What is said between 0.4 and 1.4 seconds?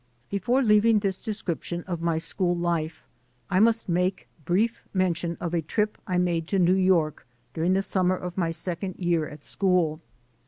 leaving this